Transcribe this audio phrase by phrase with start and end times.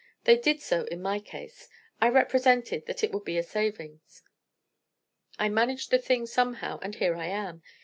[0.23, 1.69] They did so in my case.
[2.01, 3.99] I represented that it would be a saving.
[5.37, 7.61] I managed the thing somehow, and here I am.